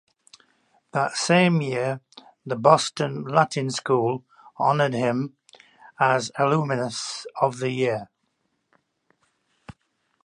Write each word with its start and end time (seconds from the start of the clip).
That 0.93 1.15
same 1.15 1.61
year, 1.61 2.01
the 2.43 2.55
Boston 2.55 3.23
Latin 3.23 3.69
School 3.69 4.25
honored 4.57 4.95
him 4.95 5.37
as 5.99 6.31
alumnus 6.39 7.27
of 7.39 7.59
the 7.59 7.69
year. 7.69 8.09